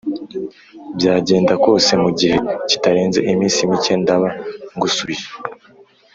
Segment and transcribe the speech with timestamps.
[0.97, 2.37] byagenda kose mu gihe
[2.69, 4.29] kitarenze iminsi mike ndaba
[4.75, 5.27] ngusubije.